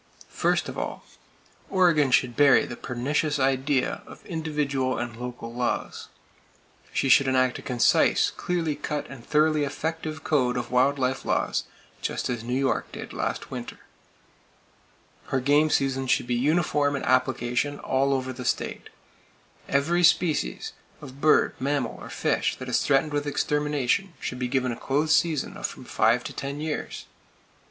[0.31, 1.05] First of all,
[1.69, 6.07] Oregon should bury the pernicious idea of individual and local laws.
[6.91, 11.65] She should enact a concise, clearly cut, and thoroughly effective code of wild life laws,
[12.01, 13.77] just as New York did last winter.
[15.27, 18.89] Her game seasons should be uniform in application, all over the state.
[19.69, 24.71] Every species of bird, mammal or fish that is threatened with extermination should be given
[24.71, 27.05] a close season of from five to ten years.